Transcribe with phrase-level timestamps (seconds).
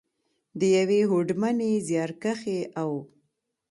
[0.59, 2.91] ،د یوې هوډمنې، زیارکښې او.